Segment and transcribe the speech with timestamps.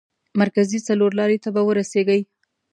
[0.41, 2.21] مرکزي څلور لارې ته به ورسېږئ.